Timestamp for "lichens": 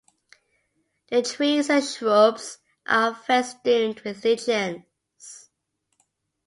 4.25-5.51